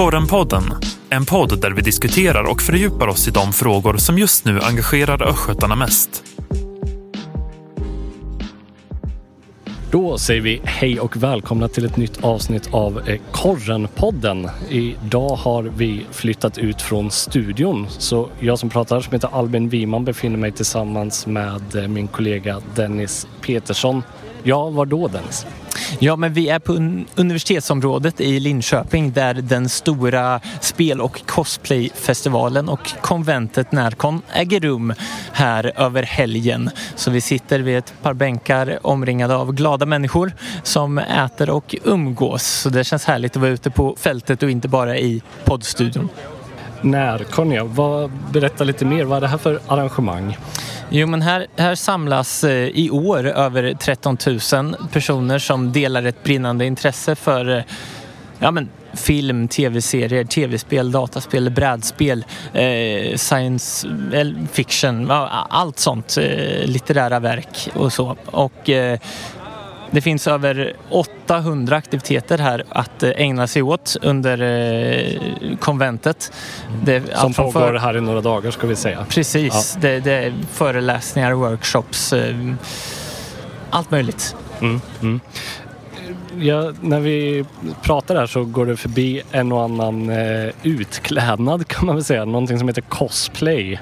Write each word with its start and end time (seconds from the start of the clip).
Korrenpodden, 0.00 0.62
en 1.10 1.26
podd 1.26 1.60
där 1.60 1.70
vi 1.70 1.82
diskuterar 1.82 2.44
och 2.44 2.62
fördjupar 2.62 3.08
oss 3.08 3.28
i 3.28 3.30
de 3.30 3.52
frågor 3.52 3.96
som 3.96 4.18
just 4.18 4.44
nu 4.44 4.60
engagerar 4.60 5.28
östgötarna 5.28 5.76
mest. 5.76 6.24
Då 9.90 10.18
säger 10.18 10.40
vi 10.40 10.60
hej 10.64 11.00
och 11.00 11.16
välkomna 11.16 11.68
till 11.68 11.84
ett 11.84 11.96
nytt 11.96 12.24
avsnitt 12.24 12.68
av 12.74 13.08
eh, 13.08 13.20
Korrenpodden. 13.32 14.48
Idag 14.68 15.36
har 15.36 15.62
vi 15.62 16.06
flyttat 16.10 16.58
ut 16.58 16.82
från 16.82 17.10
studion. 17.10 17.86
Så 17.88 18.28
jag 18.38 18.58
som 18.58 18.70
pratar 18.70 19.00
som 19.00 19.12
heter 19.12 19.28
Albin 19.32 19.68
Wiman 19.68 20.04
befinner 20.04 20.36
mig 20.36 20.52
tillsammans 20.52 21.26
med 21.26 21.76
eh, 21.76 21.88
min 21.88 22.08
kollega 22.08 22.60
Dennis 22.74 23.26
Petersson. 23.40 24.02
Ja, 24.42 24.70
var 24.70 24.86
då 24.86 25.08
Dennis? 25.08 25.46
Ja, 25.98 26.16
men 26.16 26.32
vi 26.32 26.48
är 26.48 26.58
på 26.58 26.72
un 26.72 27.06
universitetsområdet 27.14 28.20
i 28.20 28.40
Linköping 28.40 29.12
där 29.12 29.34
den 29.34 29.68
stora 29.68 30.40
spel 30.60 31.00
och 31.00 31.26
cosplayfestivalen 31.26 32.68
och 32.68 32.92
konventet 33.00 33.72
Närcon 33.72 34.22
äger 34.32 34.60
rum 34.60 34.94
här 35.32 35.72
över 35.76 36.02
helgen. 36.02 36.70
Så 36.94 37.10
vi 37.10 37.20
sitter 37.20 37.58
vid 37.58 37.78
ett 37.78 37.94
par 38.02 38.14
bänkar 38.14 38.78
omringade 38.82 39.36
av 39.36 39.52
glada 39.52 39.86
människor 39.86 40.32
som 40.62 40.98
äter 40.98 41.50
och 41.50 41.76
umgås. 41.84 42.46
Så 42.46 42.68
det 42.68 42.84
känns 42.84 43.04
härligt 43.04 43.36
att 43.36 43.42
vara 43.42 43.50
ute 43.50 43.70
på 43.70 43.96
fältet 43.98 44.42
och 44.42 44.50
inte 44.50 44.68
bara 44.68 44.98
i 44.98 45.22
poddstudion. 45.44 46.08
När, 46.82 47.18
Conny? 47.18 47.60
Berätta 48.32 48.64
lite 48.64 48.84
mer. 48.84 49.04
Vad 49.04 49.16
är 49.16 49.20
det 49.20 49.28
här 49.28 49.38
för 49.38 49.60
arrangemang? 49.66 50.36
Jo, 50.88 51.06
men 51.06 51.22
här, 51.22 51.46
här 51.56 51.74
samlas 51.74 52.44
eh, 52.44 52.68
i 52.68 52.90
år 52.90 53.26
över 53.26 53.74
13 53.74 54.16
000 54.52 54.76
personer 54.92 55.38
som 55.38 55.72
delar 55.72 56.02
ett 56.02 56.22
brinnande 56.22 56.66
intresse 56.66 57.14
för 57.14 57.56
eh, 57.56 57.62
ja, 58.38 58.50
men, 58.50 58.68
film, 58.92 59.48
tv-serier, 59.48 60.24
tv-spel, 60.24 60.92
dataspel, 60.92 61.50
brädspel, 61.50 62.24
eh, 62.52 63.16
science 63.16 63.88
eh, 64.12 64.26
fiction, 64.52 65.10
allt 65.10 65.78
sånt, 65.78 66.16
eh, 66.16 66.66
litterära 66.66 67.18
verk 67.18 67.68
och 67.74 67.92
så. 67.92 68.16
Och 68.26 68.70
eh, 68.70 68.98
det 69.90 70.00
finns 70.00 70.26
över 70.26 70.76
800 70.88 71.76
aktiviteter 71.76 72.38
här 72.38 72.64
att 72.68 73.02
eh, 73.02 73.10
ägna 73.16 73.46
sig 73.46 73.62
åt 73.62 73.96
under 74.02 74.42
eh, 74.42 75.56
konventet. 75.56 76.32
Det, 76.84 77.02
Som 77.18 77.34
pågår 77.34 77.52
för... 77.52 77.74
här 77.74 77.96
i 77.96 78.00
några 78.00 78.20
dagar 78.20 78.50
ska 78.50 78.66
vi 78.66 78.76
säga. 78.76 79.06
Precis, 79.08 79.72
ja. 79.74 79.80
det, 79.80 80.00
det, 80.00 80.12
är 80.12 80.34
föreläsningar, 80.52 81.32
workshops, 81.32 82.12
eh, 82.12 82.36
allt 83.70 83.90
möjligt. 83.90 84.36
Mm, 84.60 84.80
mm. 85.02 85.20
Ja, 86.38 86.72
när 86.80 87.00
vi 87.00 87.44
pratar 87.82 88.16
här 88.16 88.26
så 88.26 88.44
går 88.44 88.66
det 88.66 88.76
förbi 88.76 89.22
en 89.30 89.52
och 89.52 89.62
annan 89.62 90.10
eh, 90.10 90.50
utklädnad 90.62 91.68
kan 91.68 91.86
man 91.86 91.94
väl 91.94 92.04
säga. 92.04 92.24
Någonting 92.24 92.58
som 92.58 92.68
heter 92.68 92.82
cosplay. 92.82 93.80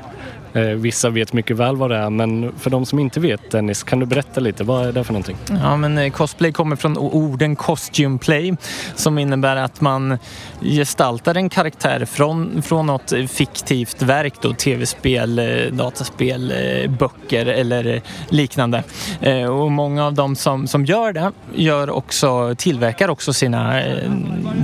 Eh, 0.52 0.62
vissa 0.62 1.10
vet 1.10 1.32
mycket 1.32 1.56
väl 1.56 1.76
vad 1.76 1.90
det 1.90 1.96
är 1.96 2.10
men 2.10 2.52
för 2.58 2.70
de 2.70 2.86
som 2.86 2.98
inte 2.98 3.20
vet 3.20 3.50
Dennis, 3.50 3.82
kan 3.82 4.00
du 4.00 4.06
berätta 4.06 4.40
lite? 4.40 4.64
Vad 4.64 4.86
är 4.86 4.92
det 4.92 5.04
för 5.04 5.12
någonting? 5.12 5.36
Ja 5.48 5.76
men 5.76 5.98
eh, 5.98 6.10
cosplay 6.10 6.52
kommer 6.52 6.76
från 6.76 6.98
orden 6.98 7.56
costume 7.56 8.18
play 8.18 8.56
som 8.94 9.18
innebär 9.18 9.56
att 9.56 9.80
man 9.80 10.18
gestaltar 10.60 11.34
en 11.34 11.48
karaktär 11.48 12.04
från, 12.04 12.62
från 12.62 12.86
något 12.86 13.12
fiktivt 13.28 14.02
verk 14.02 14.34
då, 14.40 14.52
tv-spel, 14.52 15.38
eh, 15.38 15.72
dataspel, 15.72 16.50
eh, 16.50 16.90
böcker 16.90 17.46
eller 17.46 17.94
eh, 17.94 18.02
liknande. 18.28 18.82
Eh, 19.20 19.44
och 19.44 19.72
många 19.72 20.06
av 20.06 20.14
dem 20.14 20.36
som, 20.36 20.66
som 20.66 20.84
gör 20.84 21.12
det 21.12 21.32
gör 21.54 21.90
också, 21.90 22.54
tillverkar 22.58 23.08
också 23.08 23.32
sina 23.32 23.82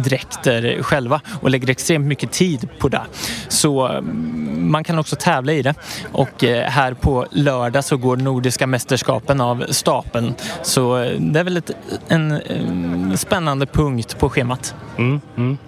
dräkter 0.05 0.83
själva 0.83 1.21
och 1.41 1.51
lägger 1.51 1.71
extremt 1.71 2.07
mycket 2.07 2.33
tid 2.33 2.69
på 2.79 2.89
det. 2.89 3.03
Så 3.48 3.87
mm, 3.89 4.70
man 4.70 4.85
kan 4.85 4.98
också 4.98 5.17
tävla 5.17 5.53
i 5.53 5.63
det 5.63 5.73
och 6.12 6.45
eh, 6.45 6.68
här 6.68 6.95
på 6.95 7.27
lördag 7.30 7.85
så 7.85 7.96
går 7.96 8.17
Nordiska 8.17 8.67
mästerskapen 8.67 9.40
av 9.40 9.64
stapeln. 9.68 10.35
Så 10.62 10.98
eh, 10.98 11.20
det 11.20 11.40
är 11.40 11.45
väl 11.45 11.57
ett, 11.57 11.70
en, 12.08 12.30
en 12.33 13.18
spännande 13.18 13.67
punkt 13.67 14.18
på 14.18 14.30
schemat. 14.30 14.74
Mm, 14.98 15.20
mm. 15.36 15.58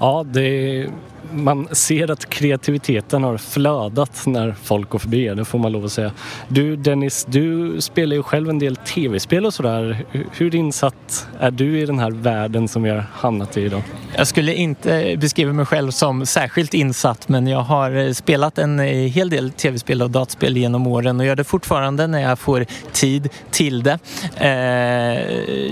Ja, 0.00 0.24
det 0.26 0.86
man 1.32 1.68
ser 1.72 2.10
att 2.10 2.30
kreativiteten 2.30 3.24
har 3.24 3.36
flödat 3.36 4.26
när 4.26 4.54
folk 4.62 4.88
går 4.88 4.98
förbi, 4.98 5.28
det 5.28 5.44
får 5.44 5.58
man 5.58 5.72
lov 5.72 5.84
att 5.84 5.92
säga. 5.92 6.10
Du 6.48 6.76
Dennis, 6.76 7.26
du 7.28 7.76
spelar 7.80 8.16
ju 8.16 8.22
själv 8.22 8.50
en 8.50 8.58
del 8.58 8.76
tv-spel 8.76 9.46
och 9.46 9.54
sådär. 9.54 10.04
Hur 10.32 10.54
insatt 10.54 11.28
är 11.40 11.50
du 11.50 11.80
i 11.80 11.86
den 11.86 11.98
här 11.98 12.10
världen 12.10 12.68
som 12.68 12.82
vi 12.82 12.90
har 12.90 13.04
hamnat 13.12 13.56
i 13.56 13.60
idag? 13.60 13.82
Jag 14.16 14.26
skulle 14.26 14.54
inte 14.54 15.16
beskriva 15.18 15.52
mig 15.52 15.66
själv 15.66 15.90
som 15.90 16.26
särskilt 16.26 16.74
insatt 16.74 17.28
men 17.28 17.46
jag 17.46 17.62
har 17.62 18.12
spelat 18.12 18.58
en 18.58 18.78
hel 18.78 19.30
del 19.30 19.45
tv-spel 19.50 20.02
och 20.02 20.10
dataspel 20.10 20.56
genom 20.56 20.86
åren 20.86 21.20
och 21.20 21.26
gör 21.26 21.36
det 21.36 21.44
fortfarande 21.44 22.06
när 22.06 22.20
jag 22.20 22.38
får 22.38 22.66
tid 22.92 23.28
till 23.50 23.82
det. 23.82 23.98
Eh, 24.36 24.50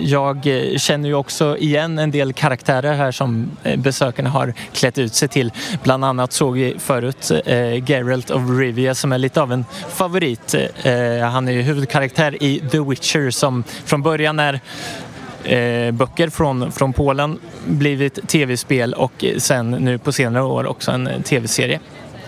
jag 0.02 0.48
känner 0.76 1.08
ju 1.08 1.14
också 1.14 1.56
igen 1.58 1.98
en 1.98 2.10
del 2.10 2.32
karaktärer 2.32 2.94
här 2.94 3.12
som 3.12 3.50
eh, 3.62 3.76
besökarna 3.76 4.30
har 4.30 4.54
klätt 4.72 4.98
ut 4.98 5.14
sig 5.14 5.28
till 5.28 5.52
Bland 5.82 6.04
annat 6.04 6.32
såg 6.32 6.54
vi 6.54 6.76
förut 6.78 7.30
eh, 7.46 7.90
Geralt 7.90 8.30
of 8.30 8.42
Rivia 8.58 8.94
som 8.94 9.12
är 9.12 9.18
lite 9.18 9.42
av 9.42 9.52
en 9.52 9.64
favorit. 9.88 10.54
Eh, 10.82 11.28
han 11.28 11.48
är 11.48 11.52
ju 11.52 11.62
huvudkaraktär 11.62 12.42
i 12.42 12.60
The 12.70 12.78
Witcher 12.78 13.30
som 13.30 13.64
från 13.84 14.02
början 14.02 14.38
är 14.38 14.60
eh, 15.44 15.92
böcker 15.92 16.28
från, 16.28 16.72
från 16.72 16.92
Polen 16.92 17.38
blivit 17.66 18.28
tv-spel 18.28 18.94
och 18.94 19.24
sen 19.38 19.70
nu 19.70 19.98
på 19.98 20.12
senare 20.12 20.42
år 20.42 20.66
också 20.66 20.90
en 20.90 21.06
eh, 21.06 21.20
tv-serie 21.20 21.80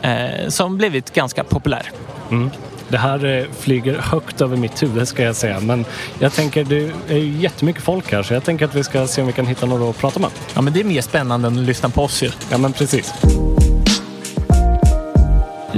eh, 0.06 0.49
som 0.49 0.77
blivit 0.77 1.15
ganska 1.15 1.44
populär. 1.44 1.91
Mm. 2.31 2.50
Det 2.89 2.99
här 2.99 3.25
eh, 3.25 3.44
flyger 3.59 3.99
högt 3.99 4.41
över 4.41 4.56
mitt 4.56 4.83
huvud 4.83 5.09
ska 5.09 5.22
jag 5.22 5.37
säga. 5.37 5.61
Men 5.61 5.84
jag 6.19 6.33
tänker, 6.33 6.65
det 6.65 6.91
är 7.09 7.19
ju 7.19 7.41
jättemycket 7.41 7.83
folk 7.83 8.12
här 8.12 8.22
så 8.22 8.34
jag 8.34 8.45
tänker 8.45 8.65
att 8.65 8.75
vi 8.75 8.84
ska 8.84 9.06
se 9.06 9.21
om 9.21 9.27
vi 9.27 9.33
kan 9.33 9.47
hitta 9.47 9.66
några 9.66 9.91
att 9.91 9.99
prata 9.99 10.21
med. 10.21 10.31
Ja, 10.55 10.61
men 10.61 10.72
det 10.72 10.81
är 10.81 10.84
mer 10.84 11.00
spännande 11.00 11.49
än 11.49 11.59
att 11.59 11.65
lyssna 11.65 11.89
på 11.89 12.03
oss 12.03 12.22
ju. 12.22 12.31
Ja, 12.50 12.59
men 12.59 12.72
precis. 12.72 13.15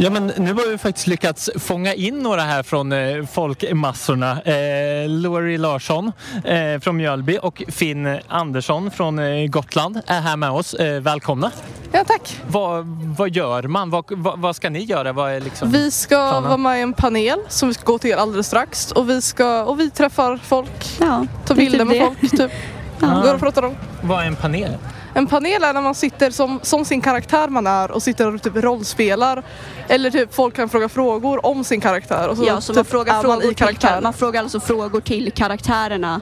Ja, 0.00 0.10
men 0.10 0.26
nu 0.26 0.52
har 0.52 0.70
vi 0.70 0.78
faktiskt 0.78 1.06
lyckats 1.06 1.50
fånga 1.56 1.94
in 1.94 2.18
några 2.18 2.42
här 2.42 2.62
från 2.62 2.92
eh, 2.92 3.26
folkmassorna. 3.26 4.42
Eh, 4.42 5.08
Lori 5.08 5.58
Larsson 5.58 6.12
eh, 6.44 6.80
från 6.80 6.96
Mjölby 6.96 7.38
och 7.42 7.62
Finn 7.68 8.18
Andersson 8.28 8.90
från 8.90 9.18
eh, 9.18 9.46
Gotland 9.46 10.00
är 10.06 10.20
här 10.20 10.36
med 10.36 10.50
oss. 10.50 10.74
Eh, 10.74 11.00
välkomna! 11.00 11.50
Ja, 11.92 12.04
tack! 12.04 12.40
Vad, 12.48 12.86
vad 13.16 13.30
gör 13.30 13.62
man? 13.62 13.90
Vad, 13.90 14.04
vad, 14.08 14.38
vad, 14.38 14.56
ska 14.56 14.70
ni 14.70 14.84
göra? 14.84 15.12
Vad 15.12 15.32
är 15.32 15.40
liksom 15.40 15.70
vi 15.70 15.90
ska 15.90 16.30
planen? 16.30 16.42
vara 16.42 16.56
med 16.56 16.78
i 16.78 16.82
en 16.82 16.92
panel 16.92 17.38
som 17.48 17.68
vi 17.68 17.74
ska 17.74 17.92
gå 17.92 17.98
till 17.98 18.14
alldeles 18.14 18.46
strax 18.46 18.92
och 18.92 19.10
vi, 19.10 19.22
ska, 19.22 19.62
och 19.62 19.80
vi 19.80 19.90
träffar 19.90 20.36
folk, 20.36 20.86
ja, 21.00 21.26
tar 21.46 21.54
bilder 21.54 21.78
typ 21.78 21.88
med 21.88 22.06
folk, 22.06 22.30
typ. 22.30 22.52
Ja. 23.00 23.22
Går 23.24 23.34
och 23.34 23.40
pratar 23.40 23.62
om. 23.62 23.74
Vad 24.02 24.22
är 24.22 24.26
en 24.26 24.36
panel? 24.36 24.76
En 25.14 25.26
panel 25.26 25.64
är 25.64 25.72
när 25.72 25.82
man 25.82 25.94
sitter 25.94 26.30
som, 26.30 26.60
som 26.62 26.84
sin 26.84 27.00
karaktär 27.00 27.48
man 27.48 27.66
är 27.66 27.90
och 27.90 28.02
sitter 28.02 28.34
och 28.34 28.42
typ 28.42 28.56
rollspelar. 28.56 29.42
Eller 29.88 30.10
typ 30.10 30.34
folk 30.34 30.56
kan 30.56 30.68
fråga 30.68 30.88
frågor 30.88 31.46
om 31.46 31.64
sin 31.64 31.80
karaktär. 31.80 32.28
Och 32.28 32.36
så 32.36 32.44
ja, 32.44 32.60
så 32.60 32.72
typ 32.72 32.76
man 32.76 32.84
frågar 32.84 33.22
frågor 33.22 33.36
man 33.36 33.50
i 33.50 33.54
karaktären. 33.54 34.02
Man 34.02 34.12
frågar 34.12 34.42
alltså 34.42 34.60
frågor 34.60 35.00
till 35.00 35.32
karaktärerna 35.32 36.20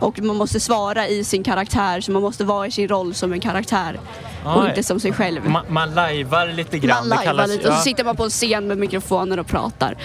och 0.00 0.20
man 0.20 0.36
måste 0.36 0.60
svara 0.60 1.08
i 1.08 1.24
sin 1.24 1.44
karaktär 1.44 2.00
så 2.00 2.12
man 2.12 2.22
måste 2.22 2.44
vara 2.44 2.66
i 2.66 2.70
sin 2.70 2.88
roll 2.88 3.14
som 3.14 3.32
en 3.32 3.40
karaktär 3.40 4.00
och 4.46 4.68
inte 4.68 4.82
som 4.82 5.00
sig 5.00 5.12
själv. 5.12 5.48
Man, 5.48 5.64
man 5.68 5.94
lajvar 5.94 6.46
lite 6.46 6.78
grann. 6.78 7.08
Man 7.08 7.18
lajvar 7.18 7.46
lite 7.46 7.68
och 7.68 7.74
så 7.74 7.80
sitter 7.80 8.04
man 8.04 8.16
på 8.16 8.24
en 8.24 8.30
scen 8.30 8.66
med 8.66 8.78
mikrofoner 8.78 9.38
och 9.38 9.46
pratar. 9.46 9.96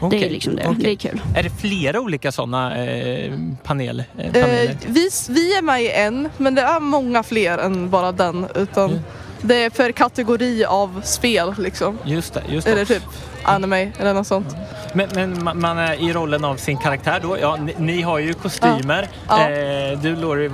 Okay. 0.00 0.20
Det 0.20 0.26
är 0.26 0.30
liksom 0.30 0.56
det. 0.56 0.68
Okay. 0.68 0.82
Det 0.82 0.90
är 0.90 0.96
kul. 0.96 1.20
Är 1.36 1.42
det 1.42 1.50
flera 1.50 2.00
olika 2.00 2.32
sådana 2.32 2.76
eh, 2.76 3.32
panel, 3.64 4.04
eh, 4.18 4.32
paneler? 4.32 4.68
Eh, 4.68 4.76
vi, 4.86 5.10
vi 5.28 5.56
är 5.56 5.62
med 5.62 5.82
i 5.82 5.90
en 5.90 6.28
men 6.36 6.54
det 6.54 6.62
är 6.62 6.80
många 6.80 7.22
fler 7.22 7.58
än 7.58 7.90
bara 7.90 8.12
den. 8.12 8.46
Utan 8.54 8.90
mm. 8.90 9.02
Det 9.42 9.64
är 9.64 9.70
per 9.70 9.92
kategori 9.92 10.64
av 10.64 11.00
spel 11.04 11.54
liksom. 11.58 11.98
Just 12.04 12.34
det. 12.34 12.42
Just 12.48 12.66
det. 12.66 12.72
Eller 12.72 12.84
typ 12.84 13.02
anime 13.42 13.92
eller 13.98 14.14
något 14.14 14.26
sånt. 14.26 14.56
Men, 14.92 15.08
men 15.14 15.60
man 15.60 15.78
är 15.78 16.08
i 16.08 16.12
rollen 16.12 16.44
av 16.44 16.56
sin 16.56 16.76
karaktär 16.76 17.20
då? 17.22 17.38
Ja, 17.40 17.56
ni, 17.56 17.74
ni 17.78 18.02
har 18.02 18.18
ju 18.18 18.34
kostymer. 18.34 19.08
Ja. 19.28 19.50
Eh, 19.50 19.98
du 19.98 20.16
Lori, 20.16 20.48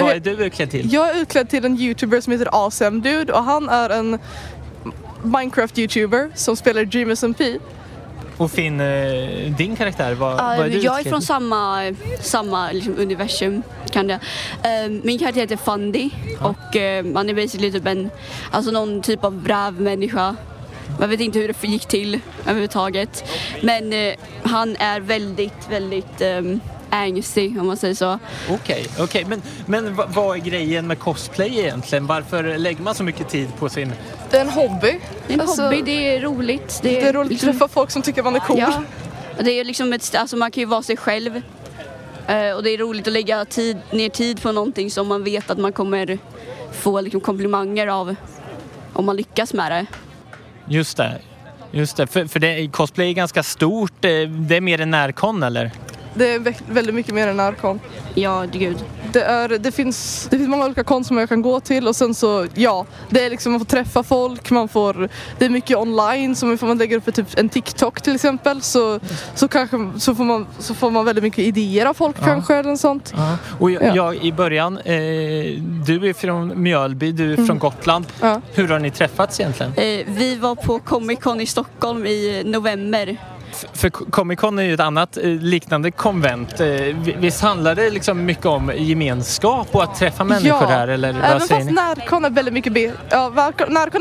vad, 0.00 0.02
vad 0.02 0.16
är 0.16 0.20
du 0.20 0.44
utklädd 0.44 0.70
till? 0.70 0.92
Jag 0.92 1.16
är 1.16 1.22
utklädd 1.22 1.48
till 1.48 1.64
en 1.64 1.78
youtuber 1.78 2.20
som 2.20 2.32
heter 2.32 2.48
Awesome 2.52 3.00
Dude 3.00 3.32
och 3.32 3.44
han 3.44 3.68
är 3.68 3.90
en 3.90 4.18
Minecraft-youtuber 5.22 6.30
som 6.34 6.56
spelar 6.56 6.84
Dream 6.84 7.10
SMP. 7.10 7.58
Och 8.36 8.50
Finn, 8.50 8.80
eh, 8.80 9.56
din 9.56 9.76
karaktär, 9.76 10.14
vad, 10.14 10.32
uh, 10.32 10.36
vad 10.36 10.66
är 10.66 10.70
du 10.70 10.78
Jag 10.78 11.00
är 11.00 11.04
från 11.04 11.22
samma, 11.22 11.92
samma 12.20 12.72
liksom, 12.72 12.98
universum. 12.98 13.62
Kan 13.90 14.06
det. 14.06 14.14
Uh, 14.14 15.00
min 15.02 15.18
karaktär 15.18 15.40
heter 15.40 15.56
Fundy 15.56 16.10
uh. 16.40 16.46
och 16.46 16.76
uh, 16.76 17.12
man 17.12 17.30
är 17.30 17.34
basically 17.34 17.72
typ 17.72 17.86
en, 17.86 18.10
alltså 18.50 18.70
någon 18.70 19.02
typ 19.02 19.24
av 19.24 19.44
rävmänniska. 19.48 20.36
Man 21.00 21.10
vet 21.10 21.20
inte 21.20 21.38
hur 21.38 21.48
det 21.48 21.68
gick 21.68 21.86
till 21.86 22.20
överhuvudtaget. 22.42 23.24
Men 23.62 23.92
han 24.42 24.76
är 24.76 25.00
väldigt, 25.00 25.68
väldigt 25.70 26.22
um, 26.22 26.60
angstig 26.94 27.60
om 27.60 27.66
man 27.66 27.76
säger 27.76 27.94
så. 27.94 28.18
Okej, 28.50 28.86
okay, 28.92 29.04
okay. 29.04 29.24
men, 29.24 29.42
men 29.66 30.00
vad 30.08 30.36
är 30.36 30.40
grejen 30.40 30.86
med 30.86 30.98
cosplay 30.98 31.58
egentligen? 31.58 32.06
Varför 32.06 32.58
lägger 32.58 32.82
man 32.82 32.94
så 32.94 33.04
mycket 33.04 33.28
tid 33.28 33.48
på 33.58 33.68
sin... 33.68 33.92
Det 34.30 34.36
är 34.36 34.40
en 34.40 34.50
hobby. 34.50 35.00
Det 35.26 35.32
är 35.32 35.34
en 35.34 35.40
alltså, 35.40 35.62
hobby, 35.62 35.82
det 35.82 36.16
är 36.16 36.20
roligt. 36.20 36.80
Det 36.82 36.98
är, 36.98 37.02
det 37.02 37.08
är 37.08 37.12
roligt 37.12 37.30
liksom... 37.30 37.48
att 37.48 37.54
träffa 37.54 37.68
folk 37.68 37.90
som 37.90 38.02
tycker 38.02 38.22
man 38.22 38.36
är 38.36 38.40
cool. 38.40 38.58
Ja. 38.58 38.82
Det 39.40 39.50
är 39.50 39.64
liksom 39.64 39.92
ett, 39.92 40.14
alltså 40.14 40.36
man 40.36 40.50
kan 40.50 40.60
ju 40.60 40.66
vara 40.66 40.82
sig 40.82 40.96
själv. 40.96 41.36
Uh, 41.36 42.52
och 42.56 42.62
det 42.62 42.70
är 42.70 42.78
roligt 42.78 43.06
att 43.06 43.12
lägga 43.12 43.44
tid, 43.44 43.78
ner 43.90 44.08
tid 44.08 44.42
på 44.42 44.52
någonting 44.52 44.90
som 44.90 45.08
man 45.08 45.24
vet 45.24 45.50
att 45.50 45.58
man 45.58 45.72
kommer 45.72 46.18
få 46.72 47.00
liksom 47.00 47.20
komplimanger 47.20 47.86
av 47.86 48.14
om 48.92 49.06
man 49.06 49.16
lyckas 49.16 49.52
med 49.52 49.72
det. 49.72 49.86
Just 50.68 50.96
det. 50.96 51.20
Just 51.70 51.96
det, 51.96 52.06
för, 52.06 52.26
för 52.26 52.40
det, 52.40 52.68
cosplay 52.72 53.08
är 53.08 53.12
ganska 53.12 53.42
stort. 53.42 53.92
Det 54.00 54.56
är 54.56 54.60
mer 54.60 54.80
en 54.80 54.90
närkon 54.90 55.42
eller? 55.42 55.70
Det 56.14 56.34
är 56.34 56.54
väldigt 56.72 56.94
mycket 56.94 57.14
mer 57.14 57.28
än 57.28 57.36
närkon. 57.36 57.80
Ja, 58.14 58.44
gud. 58.52 58.76
Det, 59.12 59.22
är, 59.22 59.48
det, 59.48 59.72
finns, 59.72 60.26
det 60.30 60.36
finns 60.36 60.48
många 60.48 60.64
olika 60.64 60.84
konst 60.84 61.08
som 61.08 61.18
jag 61.18 61.28
kan 61.28 61.42
gå 61.42 61.60
till 61.60 61.88
och 61.88 61.96
sen 61.96 62.14
så, 62.14 62.46
ja, 62.54 62.86
det 63.10 63.24
är 63.24 63.30
liksom 63.30 63.52
man 63.52 63.60
får 63.60 63.66
träffa 63.66 64.02
folk, 64.02 64.50
man 64.50 64.68
får, 64.68 65.08
det 65.38 65.44
är 65.44 65.50
mycket 65.50 65.76
online 65.76 66.36
som 66.36 66.52
ifall 66.52 66.68
man 66.68 66.78
lägger 66.78 66.96
upp 66.96 67.14
typ 67.14 67.38
en 67.38 67.48
TikTok 67.48 68.02
till 68.02 68.14
exempel 68.14 68.62
så, 68.62 69.00
så 69.34 69.48
kanske 69.48 69.90
så 69.98 70.14
får, 70.14 70.24
man, 70.24 70.46
så 70.58 70.74
får 70.74 70.90
man 70.90 71.04
väldigt 71.04 71.24
mycket 71.24 71.38
idéer 71.38 71.86
av 71.86 71.94
folk 71.94 72.16
ja. 72.20 72.24
kanske 72.24 72.54
eller 72.54 72.76
sånt. 72.76 73.14
Ja. 73.16 73.36
Och 73.58 73.70
jag, 73.70 73.82
ja. 73.82 73.96
jag, 73.96 74.24
i 74.24 74.32
början, 74.32 74.78
eh, 74.78 74.94
du 75.86 76.08
är 76.08 76.12
från 76.12 76.62
Mjölby, 76.62 77.12
du 77.12 77.30
är 77.30 77.34
mm. 77.34 77.46
från 77.46 77.58
Gotland. 77.58 78.06
Ja. 78.20 78.40
Hur 78.54 78.68
har 78.68 78.78
ni 78.78 78.90
träffats 78.90 79.40
egentligen? 79.40 79.72
Eh, 79.76 80.06
vi 80.06 80.36
var 80.36 80.54
på 80.54 80.78
Comic 80.78 81.20
Con 81.20 81.40
i 81.40 81.46
Stockholm 81.46 82.06
i 82.06 82.42
november 82.44 83.16
för 83.72 83.90
Comic 83.90 84.40
Con 84.40 84.58
är 84.58 84.62
ju 84.62 84.74
ett 84.74 84.80
annat 84.80 85.16
eh, 85.16 85.24
liknande 85.24 85.90
konvent. 85.90 86.60
Eh, 86.60 86.66
visst 87.18 87.42
handlar 87.42 87.74
det 87.74 87.90
liksom 87.90 88.24
mycket 88.24 88.46
om 88.46 88.72
gemenskap 88.76 89.68
och 89.72 89.82
att 89.82 89.94
träffa 89.94 90.24
människor 90.24 90.62
ja, 90.62 90.66
där? 90.66 90.88
Eller 90.88 91.12
vad 91.12 91.24
även 91.24 91.40
fast 91.40 91.70
Närcon 91.70 92.24
är 92.24 92.30
väldigt 92.30 92.54
mycket 92.54 92.72
mer, 92.72 92.92
ja, 93.10 93.32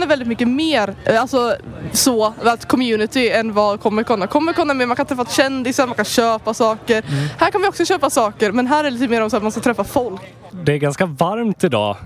är 0.04 0.08
väldigt 0.08 0.28
mycket 0.28 0.48
mer 0.48 0.96
alltså, 1.20 1.56
så, 1.92 2.34
att 2.44 2.68
community 2.68 3.30
än 3.30 3.54
vad 3.54 3.82
Comic 3.82 4.08
Con 4.08 4.22
är. 4.22 4.28
Comic 4.28 4.56
Con 4.56 4.70
är 4.70 4.74
mer, 4.74 4.86
man 4.86 4.98
kan 4.98 5.06
träffa 5.06 5.26
kändisar, 5.26 5.88
man 5.88 5.96
kan 5.96 6.06
köpa 6.06 6.54
saker. 6.54 7.04
Mm. 7.08 7.28
Här 7.38 7.52
kan 7.52 7.62
vi 7.62 7.68
också 7.68 7.86
köpa 7.86 8.10
saker 8.10 8.52
men 8.52 8.68
här 8.68 8.80
är 8.80 8.84
det 8.84 8.90
lite 8.90 9.08
mer 9.08 9.22
om 9.22 9.30
att 9.34 9.44
man 9.44 9.52
ska 9.52 9.62
träffa 9.62 9.84
folk. 9.84 10.22
Det 10.64 10.74
är 10.74 10.78
ganska 10.78 11.06
varmt 11.06 11.64
idag 11.64 11.98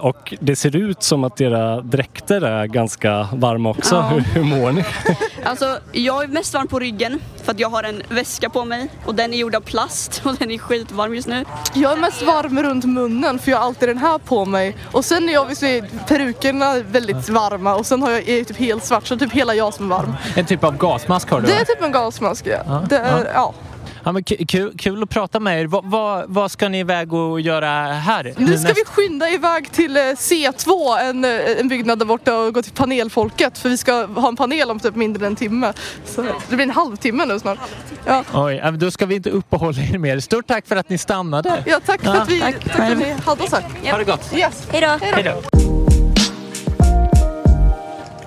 och 0.00 0.34
det 0.40 0.56
ser 0.56 0.76
ut 0.76 1.02
som 1.02 1.24
att 1.24 1.40
era 1.40 1.80
dräkter 1.80 2.40
är 2.40 2.66
ganska 2.66 3.28
varma 3.32 3.70
också. 3.70 3.94
Ja. 3.94 4.02
Hur, 4.02 4.20
hur 4.20 4.42
mår 4.42 4.72
ni? 4.72 4.84
Alltså, 5.44 5.78
jag 5.92 6.24
är 6.24 6.28
mest 6.28 6.54
varm 6.54 6.68
på 6.68 6.78
ryggen 6.78 7.20
för 7.44 7.52
att 7.52 7.60
jag 7.60 7.68
har 7.68 7.82
en 7.82 8.02
väska 8.08 8.50
på 8.50 8.64
mig 8.64 8.88
och 9.04 9.14
den 9.14 9.34
är 9.34 9.38
gjord 9.38 9.54
av 9.54 9.60
plast 9.60 10.22
och 10.24 10.34
den 10.34 10.50
är 10.50 10.58
skitvarm 10.58 11.14
just 11.14 11.28
nu. 11.28 11.44
Jag 11.74 11.92
är 11.92 11.96
mest 11.96 12.22
varm 12.22 12.62
runt 12.62 12.84
munnen 12.84 13.38
för 13.38 13.50
jag 13.50 13.58
har 13.58 13.64
alltid 13.64 13.88
den 13.88 13.98
här 13.98 14.18
på 14.18 14.44
mig. 14.44 14.76
Och 14.92 15.04
sen 15.04 15.28
är 15.28 15.38
obviously 15.38 15.82
perukerna 16.08 16.74
väldigt 16.90 17.28
varma 17.28 17.74
och 17.74 17.86
sen 17.86 18.02
har 18.02 18.10
jag, 18.10 18.28
är 18.28 18.44
typ 18.44 18.56
helt 18.56 18.84
svart 18.84 19.06
så 19.06 19.16
typ 19.16 19.32
hela 19.32 19.54
jag 19.54 19.74
som 19.74 19.92
är 19.92 19.96
varm. 19.96 20.12
En 20.36 20.46
typ 20.46 20.64
av 20.64 20.76
gasmask 20.76 21.30
har 21.30 21.40
du? 21.40 21.46
Det 21.46 21.54
är 21.54 21.64
typ 21.64 21.82
en 21.82 21.92
gasmask 21.92 22.46
ja. 22.46 22.58
ja. 22.66 22.86
Det 22.88 22.96
är, 22.96 23.24
ja. 23.24 23.30
ja. 23.34 23.54
Ja, 24.06 24.12
men 24.12 24.24
kul, 24.24 24.72
kul 24.78 25.02
att 25.02 25.10
prata 25.10 25.40
med 25.40 25.60
er. 25.60 25.66
Vad, 25.66 25.84
vad, 25.84 26.24
vad 26.28 26.50
ska 26.50 26.68
ni 26.68 26.80
iväg 26.80 27.12
och 27.12 27.40
göra 27.40 27.68
här? 27.92 28.34
Nu 28.36 28.58
ska 28.58 28.72
vi 28.72 28.84
skynda 28.84 29.30
iväg 29.30 29.72
till 29.72 29.96
eh, 29.96 30.00
C2, 30.00 30.98
en, 30.98 31.24
eh, 31.24 31.30
en 31.60 31.68
byggnad 31.68 31.98
där 31.98 32.06
borta 32.06 32.38
och 32.38 32.54
gå 32.54 32.62
till 32.62 32.72
panelfolket. 32.72 33.58
För 33.58 33.68
vi 33.68 33.76
ska 33.76 34.06
ha 34.06 34.28
en 34.28 34.36
panel 34.36 34.70
om 34.70 34.80
typ 34.80 34.94
mindre 34.94 35.26
än 35.26 35.32
en 35.32 35.36
timme. 35.36 35.72
Så 36.04 36.22
det 36.22 36.56
blir 36.56 36.62
en 36.62 36.70
halvtimme 36.70 37.24
nu 37.24 37.40
snart. 37.40 37.58
Ja. 38.04 38.24
Oj, 38.34 38.62
då 38.78 38.90
ska 38.90 39.06
vi 39.06 39.14
inte 39.14 39.30
uppehålla 39.30 39.82
er 39.82 39.98
mer. 39.98 40.20
Stort 40.20 40.46
tack 40.46 40.66
för 40.66 40.76
att 40.76 40.88
ni 40.88 40.98
stannade. 40.98 41.62
Ja, 41.66 41.80
tack 41.86 42.02
för 42.02 42.16
att, 42.16 42.28
vi, 42.28 42.40
tack. 42.40 42.64
Tack 42.64 42.76
för 42.76 42.82
att 42.82 42.98
ni 42.98 43.14
hade 43.24 43.42
oss 43.42 43.52
här. 43.52 43.90
Ha 43.90 43.98
det 43.98 44.04
gott. 44.04 44.34
Yes. 44.34 44.68
Hej 44.72 45.22
då. 45.24 45.65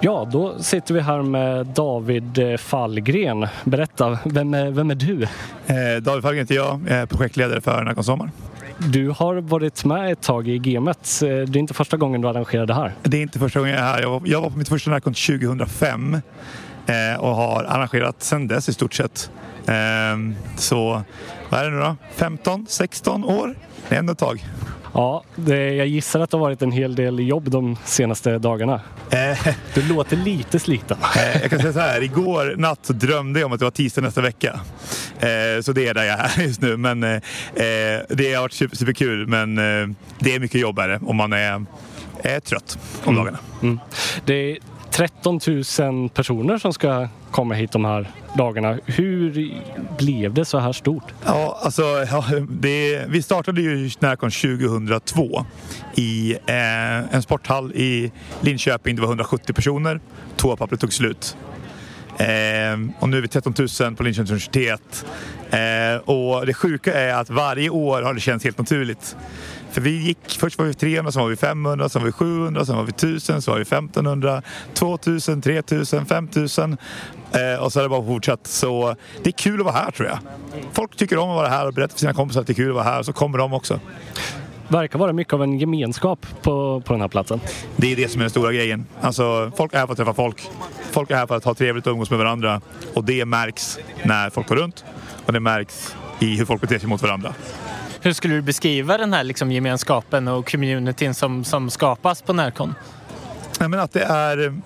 Ja, 0.02 0.28
då 0.32 0.60
sitter 0.60 0.94
vi 0.94 1.00
här 1.00 1.22
med 1.22 1.66
David 1.66 2.38
eh, 2.38 2.58
Fallgren. 2.58 3.48
Berätta, 3.64 4.20
vem 4.26 4.54
är, 4.54 4.72
vem 4.72 4.92
är 4.92 4.96
du? 4.96 5.24
Eh, 5.24 6.02
David 6.02 6.24
Fallgren 6.24 6.40
heter 6.44 6.56
jag, 6.56 6.80
jag 6.88 6.98
är 6.98 7.06
projektledare 7.06 7.62
för 7.62 7.84
Nacka 7.84 8.04
Sommar. 8.04 8.32
Du 8.78 9.10
har 9.10 9.36
varit 9.36 9.86
med 9.86 10.12
ett 10.12 10.22
tag 10.22 10.48
i 10.48 10.62
Gemet. 10.64 11.22
Eh, 11.24 11.28
det 11.28 11.32
är 11.32 11.58
inte 11.58 11.74
första 11.74 11.98
gången 11.98 12.22
du 12.22 12.28
arrangerar 12.28 12.66
det 12.66 12.74
här? 12.74 12.94
Det 13.04 13.18
är 13.18 13.22
inte 13.22 13.40
första 13.40 13.60
gången 13.60 13.74
jag 13.74 13.84
är 13.84 13.88
här. 13.88 14.02
Jag 14.02 14.10
var, 14.10 14.22
jag 14.26 14.42
var 14.42 14.50
på 14.50 14.58
mitt 14.58 14.70
första 14.70 14.92
Nacon 14.92 15.14
2005 15.14 16.14
eh, 16.88 17.20
och 17.20 17.36
har 17.36 17.64
arrangerat 17.64 18.24
sedan 18.24 18.48
dess 18.48 18.70
i 18.70 18.74
stort 18.74 18.94
sett. 18.94 19.32
Eh, 19.68 19.76
så 20.58 21.02
vad 21.50 21.60
är 21.60 21.66
det 21.66 21.72
nu 21.72 21.80
då? 21.80 21.96
15, 22.16 22.66
16 22.70 23.24
år? 23.24 23.56
Det 23.90 23.96
är 23.96 24.00
ändå 24.00 24.14
ett 24.14 24.20
tag. 24.20 24.46
Ja, 24.94 25.24
det, 25.36 25.74
jag 25.74 25.88
gissar 25.88 26.20
att 26.20 26.32
det 26.32 26.38
har 26.38 26.42
varit 26.42 26.62
en 26.62 26.72
hel 26.72 26.96
del 26.96 27.20
jobb 27.20 27.50
de 27.52 27.78
senaste 27.86 28.38
dagarna. 28.38 28.82
Eh, 29.12 29.54
du 29.74 29.88
låter 29.88 30.18
lite 30.18 30.60
sliten. 30.60 30.98
Eh, 31.16 31.42
jag 31.42 31.50
kan 31.50 31.60
säga 31.60 31.74
så 31.74 31.80
här, 31.80 32.02
igår 32.04 32.56
natt 32.58 32.80
så 32.82 32.94
drömde 32.94 33.40
jag 33.40 33.48
om 33.48 33.54
att 33.54 33.60
det 33.60 33.66
var 33.66 33.72
tisdag 33.72 34.02
nästa 34.02 34.22
vecka. 34.22 34.60
Eh, 35.20 35.62
så 35.62 35.72
det 35.72 35.88
är 35.88 35.94
där 35.94 36.04
jag 36.04 36.20
är 36.20 36.42
just 36.44 36.62
nu. 36.62 36.78
Men 36.78 37.04
eh, 37.04 37.14
eh, 37.14 38.02
det 38.10 38.34
har 38.34 38.42
varit 38.42 38.54
super, 38.54 38.76
superkul, 38.76 39.28
men 39.28 39.58
eh, 39.58 39.96
det 40.20 40.36
är 40.36 40.40
mycket 40.40 40.62
jobb 40.62 40.80
om 41.02 41.16
man 41.16 41.34
är, 41.34 41.66
är 42.24 42.40
trött 42.40 42.78
om 43.04 43.14
mm. 43.14 43.16
dagarna. 43.16 43.40
Mm. 43.62 43.80
Det 44.26 44.58
13 45.00 45.40
000 45.80 46.10
personer 46.10 46.58
som 46.58 46.74
ska 46.74 47.08
komma 47.32 47.54
hit 47.54 47.72
de 47.72 47.86
här 47.86 48.12
dagarna. 48.38 48.80
Hur 48.86 49.54
blev 49.98 50.34
det 50.34 50.46
så 50.46 50.58
här 50.60 50.74
stort? 50.74 51.04
Ja, 51.26 51.60
alltså, 51.64 51.82
ja, 51.82 52.26
det, 52.50 53.06
vi 53.08 53.22
startade 53.22 53.62
ju 53.62 53.90
Närcon 54.00 54.32
2002 54.32 55.46
i 55.96 56.32
eh, 56.46 57.16
en 57.16 57.22
sporthall 57.22 57.72
i 57.72 58.12
Linköping. 58.42 58.96
Det 58.96 59.02
var 59.02 59.10
170 59.10 59.54
personer. 59.54 60.00
Toapappret 60.36 60.80
tog 60.80 60.94
slut. 60.94 61.38
Eh, 62.18 62.26
och 63.00 63.10
nu 63.10 63.18
är 63.18 63.22
vi 63.22 63.28
13 63.28 63.54
000 63.58 63.96
på 63.96 64.04
Linköpings 64.04 64.30
universitet. 64.30 65.06
Eh, 65.50 66.10
och 66.10 66.46
det 66.46 66.54
sjuka 66.54 66.94
är 66.94 67.14
att 67.14 67.30
varje 67.30 67.70
år 67.70 68.02
har 68.02 68.14
det 68.14 68.20
känts 68.20 68.46
helt 68.46 68.58
naturligt. 68.58 69.16
För 69.72 69.82
vi 69.82 69.90
gick, 69.90 70.18
först 70.40 70.58
var 70.58 70.66
vi 70.66 70.74
300, 70.74 71.12
sen 71.12 71.22
var 71.22 71.30
vi 71.30 71.36
500, 71.36 71.90
sen 71.90 72.02
var 72.02 72.06
vi 72.06 72.12
700, 72.12 72.66
sen 72.66 72.76
var 72.76 72.84
vi 72.84 72.90
1000, 72.90 73.42
sen 73.42 73.52
var 73.52 73.58
vi 73.58 73.62
1500, 73.62 74.42
2000, 74.74 75.42
3000, 75.42 76.06
5000. 76.06 76.78
Eh, 77.32 77.64
och 77.64 77.74
så 77.74 77.80
har 77.80 77.84
det 77.84 77.90
bara 77.90 78.06
fortsatt. 78.06 78.48
Så 78.48 78.96
det 79.24 79.30
är 79.30 79.32
kul 79.32 79.60
att 79.60 79.66
vara 79.66 79.76
här 79.76 79.92
tror 79.92 80.08
jag. 80.08 80.20
Folk 80.74 80.96
tycker 80.96 81.18
om 81.18 81.30
att 81.30 81.36
vara 81.36 81.48
här 81.48 81.68
och 81.68 81.74
berättar 81.74 81.94
för 81.94 82.00
sina 82.00 82.14
kompisar 82.14 82.42
att 82.42 82.48
det 82.48 82.54
är 82.54 82.56
kul 82.56 82.70
att 82.70 82.76
vara 82.76 82.84
här. 82.84 83.04
Så 83.04 83.14
kommer 83.14 83.38
de 83.38 83.54
också. 83.54 83.80
Verkar 84.68 85.00
vara 85.00 85.14
mycket 85.14 85.34
av 85.34 85.44
en 85.44 85.60
gemenskap 85.60 86.26
på, 86.42 86.82
på 86.82 86.94
den 86.94 87.02
här 87.02 87.08
platsen. 87.08 87.40
Det 87.76 87.92
är 87.92 87.96
det 87.96 88.12
som 88.12 88.22
är 88.22 88.24
den 88.24 88.30
stora 88.30 88.54
grejen. 88.54 88.86
Alltså, 89.02 89.52
folk 89.58 89.74
är 89.74 89.78
här 89.78 89.86
för 89.86 89.94
att 89.94 89.98
träffa 89.98 90.14
folk. 90.14 90.50
Folk 90.92 91.12
är 91.12 91.16
här 91.16 91.28
för 91.28 91.36
att 91.36 91.44
ha 91.44 91.54
trevligt 91.54 91.88
och 91.88 91.92
umgås 91.92 92.10
med 92.10 92.20
varandra. 92.20 92.62
Och 92.94 93.04
det 93.04 93.26
märks 93.26 93.80
när 94.04 94.30
folk 94.30 94.48
går 94.48 94.56
runt. 94.56 94.86
Och 95.26 95.34
det 95.34 95.40
märks 95.40 95.96
i 96.20 96.38
hur 96.38 96.46
folk 96.46 96.62
beter 96.62 96.80
sig 96.80 96.90
mot 96.90 97.02
varandra. 97.02 97.34
Hur 98.02 98.14
skulle 98.14 98.34
du 98.34 98.42
beskriva 98.42 98.98
den 98.98 99.14
här 99.14 99.24
liksom 99.24 99.52
gemenskapen 99.52 100.28
och 100.28 100.52
communityn 100.52 101.14
som, 101.14 101.44
som 101.44 101.70
skapas 101.70 102.22
på 102.22 102.34
Närcon? 102.34 102.76
Jag 103.60 103.70
menar 103.72 103.84
att 103.84 103.94
det 103.94 104.04
är 104.04 104.62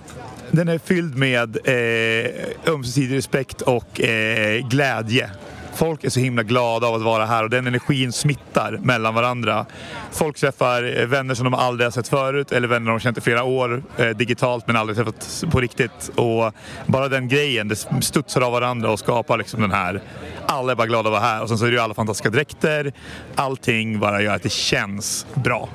den 0.51 0.67
är 0.67 0.77
fylld 0.77 1.17
med 1.17 1.57
eh, 1.63 2.73
ömsesidig 2.73 3.17
respekt 3.17 3.61
och 3.61 4.01
eh, 4.01 4.67
glädje. 4.67 5.29
Folk 5.75 6.03
är 6.03 6.09
så 6.09 6.19
himla 6.19 6.43
glada 6.43 6.87
av 6.87 6.95
att 6.95 7.01
vara 7.01 7.25
här 7.25 7.43
och 7.43 7.49
den 7.49 7.67
energin 7.67 8.11
smittar 8.11 8.79
mellan 8.81 9.13
varandra. 9.13 9.65
Folk 10.11 10.37
träffar 10.37 10.99
eh, 10.99 11.05
vänner 11.05 11.35
som 11.35 11.43
de 11.43 11.53
aldrig 11.53 11.85
har 11.85 11.91
sett 11.91 12.07
förut 12.07 12.51
eller 12.51 12.67
vänner 12.67 12.91
de 12.91 12.99
känt 12.99 13.17
i 13.17 13.21
flera 13.21 13.43
år 13.43 13.83
eh, 13.97 14.09
digitalt 14.09 14.67
men 14.67 14.75
aldrig 14.75 14.97
träffat 14.97 15.43
på 15.51 15.61
riktigt. 15.61 16.11
Och 16.15 16.53
bara 16.85 17.07
den 17.07 17.27
grejen, 17.27 17.67
det 17.67 17.75
studsar 18.01 18.41
av 18.41 18.51
varandra 18.51 18.91
och 18.91 18.99
skapar 18.99 19.37
liksom 19.37 19.61
den 19.61 19.71
här 19.71 20.01
alla 20.45 20.71
är 20.71 20.75
bara 20.75 20.87
glada 20.87 21.09
att 21.09 21.13
vara 21.13 21.21
här 21.21 21.41
och 21.41 21.49
sen 21.49 21.57
så 21.57 21.65
är 21.65 21.69
det 21.69 21.75
ju 21.75 21.81
alla 21.81 21.93
fantastiska 21.93 22.29
dräkter. 22.29 22.93
Allting 23.35 23.99
bara 23.99 24.21
gör 24.21 24.35
att 24.35 24.43
det 24.43 24.51
känns 24.51 25.25
bra. 25.33 25.69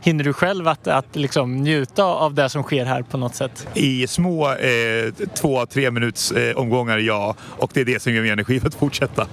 Hinner 0.00 0.24
du 0.24 0.32
själv 0.32 0.68
att, 0.68 0.86
att 0.86 1.16
liksom 1.16 1.56
njuta 1.56 2.04
av 2.04 2.34
det 2.34 2.48
som 2.48 2.62
sker 2.62 2.84
här 2.84 3.02
på 3.02 3.16
något 3.16 3.34
sätt? 3.34 3.68
I 3.74 4.06
små 4.06 4.48
eh, 4.52 5.26
två, 5.40 5.66
tre 5.66 5.90
minuts 5.90 6.32
eh, 6.32 6.56
omgångar, 6.56 6.98
ja. 6.98 7.34
Och 7.40 7.70
det 7.74 7.80
är 7.80 7.84
det 7.84 8.02
som 8.02 8.12
ger 8.12 8.20
mig 8.20 8.30
energi 8.30 8.60
för 8.60 8.68
att 8.68 8.74
fortsätta. 8.74 9.26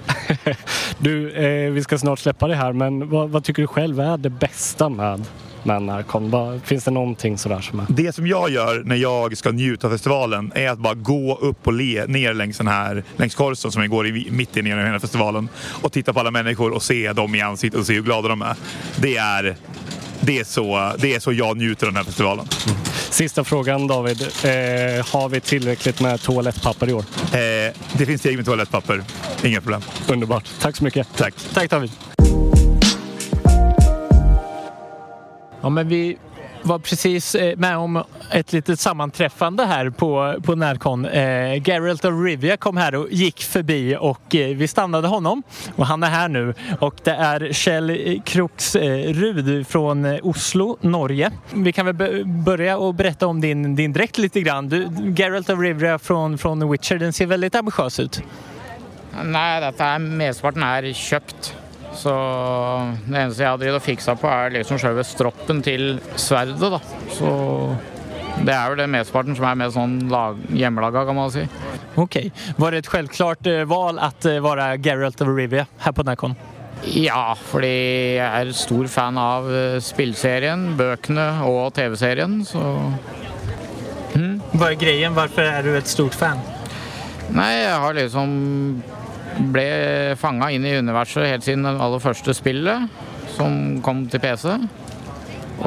du, 0.98 1.32
eh, 1.32 1.72
vi 1.72 1.84
ska 1.84 1.98
snart 1.98 2.20
släppa 2.20 2.48
det 2.48 2.56
här, 2.56 2.74
men 2.74 3.10
vad, 3.10 3.29
vad 3.29 3.44
tycker 3.44 3.62
du 3.62 3.68
själv 3.68 4.00
är 4.00 4.18
det 4.18 4.29
bästa 4.29 4.89
med 4.89 5.25
men 5.63 6.03
kom, 6.03 6.60
finns 6.63 6.84
det 6.84 6.91
någonting 6.91 7.38
sådär 7.38 7.62
som 7.62 7.79
är... 7.79 7.86
Det 7.89 8.15
som 8.15 8.27
jag 8.27 8.50
gör 8.50 8.84
när 8.84 8.96
jag 8.96 9.38
ska 9.38 9.51
njuta 9.51 9.88
av 9.88 9.91
festivalen 9.91 10.51
är 10.56 10.70
att 10.70 10.79
bara 10.79 10.94
gå 10.94 11.38
upp 11.41 11.68
och 11.68 11.74
le 11.74 12.06
ner 12.06 12.34
längs 12.34 12.58
den 12.58 12.68
här, 12.68 13.03
längs 13.18 13.36
Korso 13.36 13.72
som 13.72 13.89
går 13.89 14.08
i, 14.08 14.32
mitt 14.32 14.58
i 14.58 14.62
hela 14.62 15.00
festivalen 15.00 15.50
och 15.82 15.91
titta 15.91 16.13
på 16.13 16.20
alla 16.20 16.32
människor 16.32 16.72
och 16.72 16.84
se 16.84 17.13
dem 17.13 17.36
i 17.36 17.41
ansiktet 17.41 17.79
och 17.79 17.86
se 17.86 17.94
hur 17.94 18.01
glada 18.01 18.27
de 18.27 18.41
är. 18.41 18.56
Det 18.98 19.18
är 19.18 19.56
det 20.21 20.39
är, 20.39 20.43
så, 20.43 20.93
det 20.99 21.15
är 21.15 21.19
så 21.19 21.33
jag 21.33 21.57
njuter 21.57 21.88
av 21.88 21.93
den 21.93 21.97
här 21.97 22.03
festivalen. 22.03 22.47
Mm. 22.67 22.77
Sista 23.09 23.43
frågan 23.43 23.88
David. 23.88 24.21
Eh, 24.21 24.49
har 25.11 25.29
vi 25.29 25.39
tillräckligt 25.39 26.01
med 26.01 26.21
toalettpapper 26.21 26.89
i 26.89 26.93
år? 26.93 26.99
Eh, 26.99 27.38
det 27.93 28.05
finns 28.05 28.21
tillräckligt 28.21 28.35
med 28.35 28.45
toalettpapper. 28.45 29.03
Inga 29.43 29.61
problem. 29.61 29.81
Underbart. 30.07 30.49
Tack 30.59 30.75
så 30.75 30.83
mycket. 30.83 31.07
Tack. 31.17 31.33
Tack 31.53 31.69
David. 31.69 31.91
Ja, 35.61 35.69
men 35.69 35.88
vi 35.88 36.17
var 36.61 36.79
precis 36.79 37.35
eh, 37.35 37.57
med 37.57 37.77
om 37.77 38.03
ett 38.31 38.53
litet 38.53 38.79
sammanträffande 38.79 39.65
här 39.65 39.89
på, 39.89 40.35
på 40.43 40.55
Närcon. 40.55 41.05
Eh, 41.05 41.67
Geralt 41.67 42.05
of 42.05 42.13
Rivia 42.25 42.57
kom 42.57 42.77
här 42.77 42.95
och 42.95 43.07
gick 43.11 43.43
förbi 43.43 43.97
och 43.99 44.35
eh, 44.35 44.55
vi 44.55 44.67
stannade 44.67 45.07
honom 45.07 45.43
och 45.75 45.85
han 45.85 46.03
är 46.03 46.09
här 46.09 46.27
nu. 46.27 46.53
Och 46.79 46.95
det 47.03 47.11
är 47.11 47.53
Kjell 47.53 48.21
Kroksrud 48.25 49.59
eh, 49.59 49.63
från 49.65 50.05
eh, 50.05 50.19
Oslo, 50.23 50.77
Norge. 50.81 51.31
Vi 51.53 51.71
kan 51.71 51.85
väl 51.85 52.25
börja 52.25 52.77
och 52.77 52.95
berätta 52.95 53.27
om 53.27 53.41
din, 53.41 53.75
din 53.75 53.93
dräkt 53.93 54.17
lite 54.17 54.41
grann. 54.41 54.69
Du, 54.69 54.87
Geralt 55.17 55.49
of 55.49 55.59
Rivia 55.59 55.99
från, 55.99 56.37
från 56.37 56.71
Witcher, 56.71 56.97
den 56.97 57.13
ser 57.13 57.25
väldigt 57.25 57.55
ambitiös 57.55 57.99
ut. 57.99 58.21
Nej, 59.23 59.61
detta 59.61 59.85
är, 59.85 59.99
mesteparten 59.99 60.63
är 60.63 60.93
köpt. 60.93 61.55
Så 62.00 62.12
det 63.06 63.18
eneste 63.18 63.44
jeg 63.44 63.51
har 63.51 63.60
drevet 63.60 63.82
og 63.82 63.84
fiksa 63.84 64.15
på, 64.20 64.29
er 64.32 64.53
liksom 64.56 64.79
selve 64.79 65.03
stroppen 65.08 65.60
til 65.65 65.98
sverdet, 66.15 66.70
da. 66.72 66.79
Så 67.12 67.32
det 68.46 68.53
er 68.56 68.72
jo 68.72 68.77
det 68.79 68.86
mesteparten 68.88 69.36
som 69.36 69.48
er 69.50 69.58
mer 69.60 69.74
sånn 69.75 69.98
lag, 70.12 70.38
hjemmelaga, 70.56 71.03
kan 71.10 71.18
man 71.18 71.34
si. 71.34 71.44
Okej. 72.00 72.32
Var 72.56 72.72
det 72.72 72.77
ett 72.77 72.88
självklart 72.88 73.48
eh, 73.48 73.63
val 73.68 74.00
att 74.00 74.25
eh, 74.25 74.39
vara 74.39 74.75
Geralt 74.77 75.22
of 75.22 75.27
Rivia 75.27 75.65
här 75.77 75.91
på 75.91 76.03
Närcon? 76.03 76.36
Ja, 76.84 77.36
fordi 77.36 78.15
jeg 78.15 78.24
er 78.24 78.51
stor 78.56 78.88
fan 78.88 79.18
av 79.20 79.50
eh, 79.51 79.79
spillserien, 79.84 80.77
bøkene 80.79 81.27
og 81.44 81.74
TV-serien, 81.75 82.46
så 82.46 82.94
Vad 84.51 84.72
är 84.72 84.75
grejen? 84.75 85.15
Varför 85.15 85.41
är 85.41 85.63
du 85.63 85.77
ett 85.77 85.88
stort 85.88 86.13
fan? 86.13 86.39
Nei, 87.29 87.62
jeg 87.62 87.75
har 87.75 87.94
liksom 87.94 88.32
ble 89.53 90.15
fanga 90.19 90.51
inn 90.51 90.65
i 90.67 90.77
universet 90.77 91.27
helt 91.27 91.46
siden 91.46 91.67
det 91.67 91.75
aller 91.79 92.03
første 92.03 92.34
spillet, 92.36 93.01
som 93.36 93.79
kom 93.86 94.05
til 94.12 94.24
PC. 94.24 94.55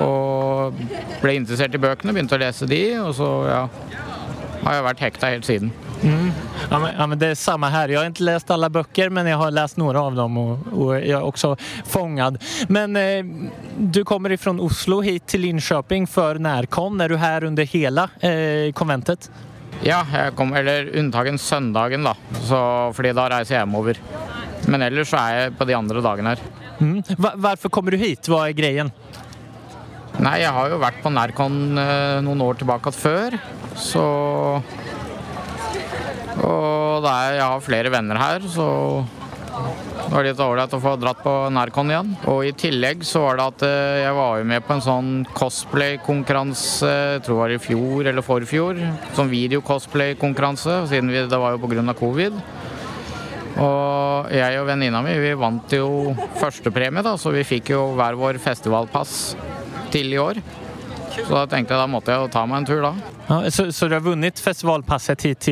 Og 0.00 0.82
ble 1.22 1.36
interessert 1.36 1.74
i 1.76 1.80
bøkene, 1.82 2.14
begynte 2.14 2.38
å 2.38 2.42
lese 2.42 2.68
de, 2.68 2.82
og 3.02 3.14
så 3.16 3.30
ja, 3.48 3.62
har 4.62 4.78
jeg 4.78 4.86
vært 4.88 5.06
hekta 5.06 5.32
helt 5.32 5.48
siden. 5.48 5.72
Mm. 6.02 6.30
Ja 6.70 6.78
men, 6.78 6.90
ja, 6.98 7.06
men 7.06 7.18
det 7.18 7.26
är 7.26 7.34
samma 7.34 7.68
här. 7.68 7.88
Jag 7.88 8.00
har 8.00 8.06
inte 8.06 8.22
läst 8.22 8.50
alla 8.50 8.70
böcker, 8.70 9.08
men 9.08 9.26
jag 9.26 9.38
har 9.38 9.50
läst 9.50 9.76
några 9.76 10.02
av 10.02 10.14
dem 10.14 10.38
och, 10.38 10.58
och 10.72 10.94
jag 10.94 11.08
är 11.08 11.22
också 11.22 11.56
fångad. 11.84 12.42
Men 12.68 12.96
eh, 12.96 13.24
du 13.78 14.04
kommer 14.04 14.32
ifrån 14.32 14.60
Oslo 14.60 15.00
hit 15.00 15.26
till 15.26 15.40
Linköping 15.40 16.06
för 16.06 16.34
Närcon. 16.34 17.00
Är 17.00 17.08
du 17.08 17.16
här 17.16 17.44
under 17.44 17.64
hela 17.64 18.10
eh, 18.20 18.72
konventet? 18.72 19.30
Ja, 19.82 20.04
jeg 20.06 20.34
kom, 20.38 20.52
eller 20.54 20.92
unntagen 21.00 21.38
søndagen, 21.42 22.04
da, 22.06 22.12
så, 22.46 22.58
fordi 22.94 23.10
da 23.18 23.26
reiser 23.32 23.56
jeg 23.56 23.64
hjemover. 23.64 23.98
Men 24.70 24.84
ellers 24.86 25.10
så 25.10 25.18
er 25.18 25.38
jeg 25.38 25.54
på 25.58 25.66
de 25.66 25.74
andre 25.74 26.02
dagene 26.04 26.34
her. 26.34 26.44
Mm. 26.78 27.02
Varför 27.18 27.68
kommer 27.68 27.90
du 27.90 27.96
hit? 27.96 28.28
Vad 28.28 28.48
är 28.48 28.52
grejen? 28.52 28.92
Nei, 30.22 30.36
jeg 30.42 30.52
har 30.54 30.70
jo 30.70 30.78
vært 30.82 31.00
på 31.02 31.10
Nærcon 31.10 31.78
eh, 31.80 32.20
noen 32.22 32.42
år 32.44 32.60
tilbake 32.60 32.92
før, 32.94 33.34
så 33.80 34.04
Og 36.42 37.02
det 37.02 37.10
er, 37.10 37.36
jeg 37.38 37.46
har 37.46 37.64
flere 37.64 37.90
venner 37.92 38.20
her, 38.20 38.44
så 38.50 38.66
det 39.52 40.16
var 40.16 40.26
litt 40.26 40.40
ålreit 40.44 40.74
å 40.76 40.80
få 40.82 40.92
dratt 41.00 41.20
på 41.24 41.32
Nærcon 41.52 41.90
igjen. 41.92 42.10
Og 42.28 42.42
i 42.48 42.52
tillegg 42.56 43.04
så 43.06 43.22
var 43.24 43.38
det 43.38 43.46
at 43.52 43.64
eh, 43.66 44.00
jeg 44.02 44.16
var 44.16 44.40
jo 44.40 44.48
med 44.48 44.64
på 44.66 44.74
en 44.76 44.84
sånn 44.84 45.10
cosplay-konkurranse, 45.36 46.90
jeg 47.16 47.22
tror 47.26 47.36
det 47.36 47.40
var 47.42 47.54
i 47.54 47.60
fjor 47.62 48.10
eller 48.10 48.26
forfjor. 48.26 48.80
Sånn 49.16 49.32
video-cosplay-konkurranse, 49.32 50.82
siden 50.90 51.12
vi, 51.12 51.24
det 51.28 51.40
var 51.40 51.56
jo 51.56 51.62
pga. 51.64 51.94
covid. 51.98 52.36
Og 53.62 54.32
jeg 54.32 54.60
og 54.60 54.68
venninna 54.70 55.02
mi 55.04 55.16
vi 55.20 55.34
vant 55.36 55.72
jo 55.76 56.14
førstepremie, 56.40 57.04
da, 57.04 57.16
så 57.20 57.32
vi 57.34 57.44
fikk 57.44 57.74
jo 57.74 57.82
hver 57.98 58.16
vår 58.16 58.40
festivalpass 58.40 59.34
til 59.92 60.14
i 60.14 60.20
år. 60.20 60.40
Så 61.12 61.28
da 61.28 61.44
tenkte 61.44 61.74
jeg 61.74 61.82
da 61.82 61.88
måtte 61.90 62.14
jeg 62.14 62.30
ta 62.32 62.46
meg 62.48 62.62
en 62.62 62.68
tur 62.70 62.80
da. 62.84 62.94
Ja, 63.28 63.42
så, 63.52 63.68
så 63.72 63.88
du 63.88 63.98
har 63.98 64.04
vunnit 64.04 64.40
festivalpasset 64.40 65.28
hit 65.28 65.48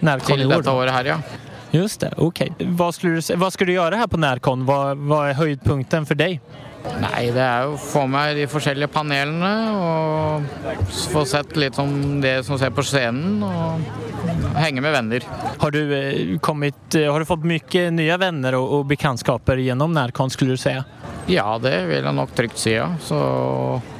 Närcon 0.00 0.32
Til 0.32 0.40
i 0.40 0.46
år? 0.46 0.56
dette 0.56 0.70
Då? 0.70 0.76
året 0.80 0.96
her, 0.96 1.04
ja. 1.12 1.18
Just 1.78 2.00
det, 2.00 2.12
okej. 2.16 2.52
Vad, 2.60 2.94
skulle 2.94 3.14
du, 3.14 3.20
sä- 3.20 3.36
vad 3.36 3.52
ska 3.52 3.64
du 3.64 3.72
göra 3.72 3.96
här 3.96 4.06
på 4.06 4.16
Närcon? 4.16 4.66
Vad, 4.66 4.96
vad 4.96 5.28
är 5.28 5.34
höjdpunkten 5.34 6.06
för 6.06 6.14
dig? 6.14 6.40
Nei, 7.02 7.30
det 7.34 7.42
er 7.42 7.64
jo 7.66 7.72
å 7.74 7.78
få 7.82 8.04
med 8.08 8.36
de 8.38 8.44
forskjellige 8.48 8.88
panelene 8.94 9.48
og 9.76 10.92
få 11.12 11.24
sett 11.28 11.56
litt 11.58 11.76
om 11.82 12.20
det 12.22 12.36
som 12.46 12.56
skjer 12.58 12.70
på 12.72 12.84
scenen 12.86 13.42
og 13.44 13.82
henge 14.56 14.80
med 14.80 14.94
venner. 14.94 15.26
Har 15.58 15.74
du, 15.74 15.82
eh, 15.98 16.38
kommit, 16.38 16.94
eh, 16.94 17.10
har 17.12 17.18
du 17.20 17.26
fått 17.26 17.44
mycket 17.44 17.92
nya 17.92 18.16
vänner 18.16 18.54
och, 18.54 18.78
och 18.78 18.86
bekantskaper 18.86 19.56
genom 19.56 19.92
Närcon 19.92 20.30
skulle 20.30 20.50
du 20.50 20.56
säga? 20.56 20.84
Ja, 21.26 21.58
det 21.58 21.74
vil 21.86 22.04
jeg 22.04 22.14
nok 22.14 22.32
trygt 22.34 22.58
si, 22.58 22.72
ja. 22.78 22.88
Så 23.02 23.18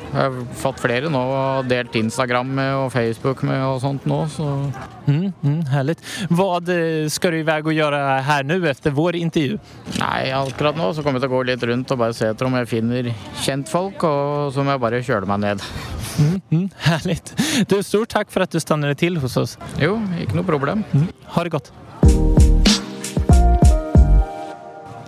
jeg 0.08 0.18
har 0.18 0.38
fått 0.58 0.80
flere 0.80 1.10
nå 1.12 1.20
og 1.20 1.68
delt 1.68 1.94
Instagram 1.98 2.54
med 2.58 2.74
og 2.74 2.92
Facebook 2.94 3.42
med 3.46 3.60
og 3.66 3.80
sånt 3.84 4.06
nå, 4.08 4.24
så 4.32 4.52
Mm, 5.08 5.32
mm, 5.42 5.64
härligt. 5.64 6.02
Vad 6.28 6.68
eh, 6.68 7.08
ska 7.08 7.30
du 7.30 7.38
iväg 7.38 7.66
och 7.66 7.72
göra 7.72 8.18
här 8.18 8.42
nu 8.42 8.68
efter 8.68 8.90
vår 8.90 9.16
intervju? 9.16 9.58
Nei, 9.98 10.32
akkurat 10.32 10.76
nå 10.76 10.94
så 10.94 11.02
kommer 11.02 11.20
til 11.20 11.30
å 11.30 11.32
gå 11.32 11.42
litt 11.48 11.64
rundt 11.64 11.94
og 11.94 12.02
bare 12.02 12.12
se 12.16 12.28
etter 12.28 12.44
om 12.44 12.58
jeg 12.60 12.68
finner 12.68 13.08
kjentfolk, 13.40 14.04
og 14.04 14.52
så 14.52 14.64
må 14.64 14.76
jeg 14.76 14.84
bare 14.84 15.00
kjøle 15.06 15.30
meg 15.30 15.40
ned. 15.46 15.64
Mm, 16.18 16.40
mm, 16.50 16.68
härligt. 16.76 17.32
Du, 17.68 17.82
stort 17.82 18.08
tack 18.08 18.30
för 18.30 18.40
att 18.40 18.50
du 18.50 18.60
stannade 18.60 18.94
till 18.94 19.16
hos 19.16 19.36
oss. 19.36 19.58
Jo, 19.80 19.96
ikke 20.20 20.36
noe 20.36 20.44
problem. 20.44 20.84
Mm, 20.92 21.08
ha 21.24 21.44
det 21.44 21.56
gott. 21.56 21.72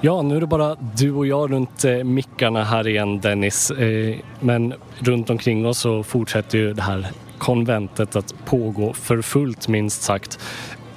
Ja, 0.03 0.23
nu 0.23 0.37
är 0.37 0.41
det 0.41 0.47
bara 0.47 0.77
du 0.97 1.13
och 1.13 1.27
jag 1.27 1.53
runt 1.53 1.85
eh, 1.85 2.05
mickarna 2.05 2.65
här 2.65 2.89
igen 2.89 3.21
Dennis. 3.21 3.71
Eh, 3.71 4.17
men 4.41 4.75
runt 4.99 5.31
omkring 5.31 5.67
oss 5.67 5.79
så 5.79 6.03
fortsätter 6.03 6.59
ju 6.59 6.75
det 6.75 6.83
här 6.83 7.07
konventet 7.39 8.17
att 8.17 8.35
pågå 8.45 8.93
för 8.93 9.23
fullt 9.23 9.69
minst 9.69 10.03
sagt. 10.03 10.39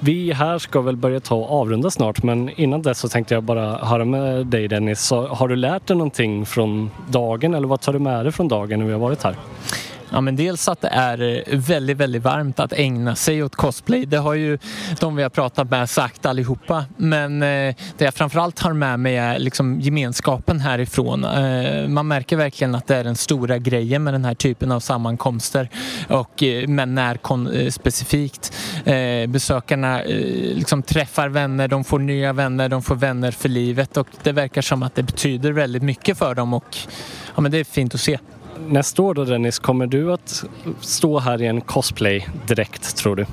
Vi 0.00 0.32
här 0.32 0.58
ska 0.58 0.80
väl 0.80 0.96
börja 0.96 1.20
ta 1.20 1.34
och 1.34 1.60
avrunda 1.60 1.90
snart 1.90 2.22
men 2.22 2.48
innan 2.48 2.82
dess 2.82 2.98
så 2.98 3.08
tänkte 3.08 3.34
jag 3.34 3.42
bara 3.42 3.76
höra 3.76 4.04
med 4.04 4.46
dig 4.46 4.68
Dennis. 4.68 5.00
Så 5.00 5.26
har 5.26 5.48
du 5.48 5.56
lärt 5.56 5.86
dig 5.86 5.96
någonting 5.96 6.46
från 6.46 6.90
dagen 7.08 7.54
eller 7.54 7.68
vad 7.68 7.80
tar 7.80 7.92
du 7.92 7.98
med 7.98 8.24
dig 8.24 8.32
från 8.32 8.48
dagen 8.48 8.78
när 8.78 8.86
vi 8.86 8.92
har 8.92 9.00
varit 9.00 9.22
här? 9.22 9.36
Ja, 10.14 10.20
men 10.20 10.36
dels 10.36 10.68
att 10.68 10.80
det 10.80 10.88
är 10.88 11.48
eh, 11.48 11.58
väldigt, 11.58 11.96
väldigt 11.96 12.22
varmt 12.22 12.60
att 12.60 12.72
ägna 12.72 13.16
sig 13.16 13.42
åt 13.42 13.56
cosplay. 13.56 14.06
Det 14.06 14.16
har 14.16 14.34
ju 14.34 14.58
de 15.00 15.16
vi 15.16 15.22
har 15.22 15.30
pratat 15.30 15.70
med 15.70 15.90
sagt 15.90 16.26
allihopa. 16.26 16.84
Men 16.96 17.42
eh, 17.42 17.74
det 17.98 18.04
jag 18.04 18.14
framförallt 18.14 18.58
har 18.60 18.72
med 18.72 19.00
mig 19.00 19.16
är 19.16 19.38
liksom 19.38 19.80
gemenskapen 19.80 20.60
härifrån. 20.60 21.24
Eh, 21.24 21.88
man 21.88 22.08
märker 22.08 22.36
verkligen 22.36 22.74
att 22.74 22.86
det 22.86 22.96
är 22.96 23.04
den 23.04 23.16
stora 23.16 23.58
grejen 23.58 24.04
med 24.04 24.14
den 24.14 24.24
här 24.24 24.34
typen 24.34 24.72
av 24.72 24.80
sammankomster 24.80 25.68
och 26.08 26.42
eh, 26.42 26.68
med 26.68 26.88
Närcon 26.88 27.46
eh, 27.46 27.70
specifikt. 27.70 28.52
Eh, 28.84 29.26
besökarna 29.26 30.02
eh, 30.02 30.56
liksom 30.56 30.82
träffar 30.82 31.28
vänner, 31.28 31.68
de 31.68 31.84
får 31.84 31.98
nya 31.98 32.32
vänner, 32.32 32.68
de 32.68 32.82
får 32.82 32.94
vänner 32.94 33.30
för 33.30 33.48
livet 33.48 33.96
och 33.96 34.08
det 34.22 34.32
verkar 34.32 34.62
som 34.62 34.82
att 34.82 34.94
det 34.94 35.02
betyder 35.02 35.52
väldigt 35.52 35.82
mycket 35.82 36.18
för 36.18 36.34
dem 36.34 36.54
och 36.54 36.76
ja, 37.34 37.40
men 37.40 37.52
det 37.52 37.58
är 37.58 37.64
fint 37.64 37.94
att 37.94 38.00
se. 38.00 38.18
Nästa 38.68 39.02
år 39.02 39.14
då 39.14 39.24
Dennis, 39.24 39.58
kommer 39.58 39.86
du 39.86 40.12
att 40.12 40.44
stå 40.80 41.18
här 41.18 41.42
i 41.42 41.46
en 41.46 41.60
cosplay-dräkt 41.60 42.96
tror 42.96 43.16
du? 43.16 43.26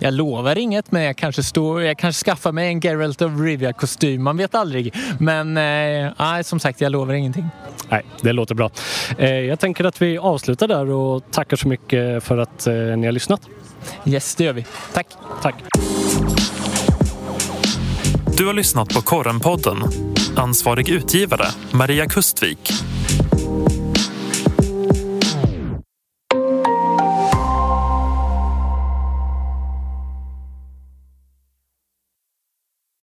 Jag 0.00 0.14
lovar 0.14 0.58
inget, 0.58 0.92
men 0.92 1.02
jag 1.02 1.16
kanske, 1.16 1.42
står, 1.42 1.82
jag 1.82 1.98
kanske 1.98 2.24
skaffar 2.24 2.52
mig 2.52 2.68
en 2.68 2.80
Geralt 2.80 3.22
of 3.22 3.32
Rivia-kostym. 3.40 4.22
Man 4.22 4.36
vet 4.36 4.54
aldrig. 4.54 4.94
Men 5.18 5.56
eh, 5.56 6.42
som 6.42 6.60
sagt, 6.60 6.80
jag 6.80 6.92
lovar 6.92 7.14
ingenting. 7.14 7.48
Nej, 7.88 8.04
det 8.20 8.32
låter 8.32 8.54
bra. 8.54 8.70
Eh, 9.18 9.30
jag 9.30 9.60
tänker 9.60 9.84
att 9.84 10.02
vi 10.02 10.18
avslutar 10.18 10.68
där 10.68 10.90
och 10.90 11.30
tackar 11.30 11.56
så 11.56 11.68
mycket 11.68 12.24
för 12.24 12.38
att 12.38 12.66
eh, 12.66 12.74
ni 12.74 13.06
har 13.06 13.12
lyssnat. 13.12 13.40
Yes, 14.04 14.34
det 14.34 14.44
gör 14.44 14.52
vi. 14.52 14.64
Tack. 14.94 15.06
Tack. 15.42 15.54
Du 18.36 18.46
har 18.46 18.54
lyssnat 18.54 18.94
på 18.94 19.00
Korrenpodden. 19.02 19.76
Ansvarig 20.36 20.88
utgivare 20.88 21.46
Maria 21.72 22.06
Kustvik. 22.06 22.72